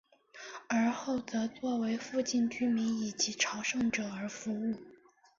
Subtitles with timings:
[0.69, 4.75] 尔后则作为附近居民以及朝圣者而服务。